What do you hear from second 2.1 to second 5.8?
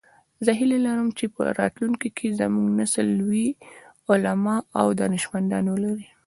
کې زموږ نسل لوی علماء او دانشمندان